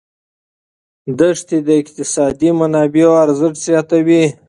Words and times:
دښتې 1.19 1.57
د 1.67 1.69
اقتصادي 1.81 2.49
منابعو 2.59 3.13
ارزښت 3.25 3.57
زیاتوي. 3.67 4.23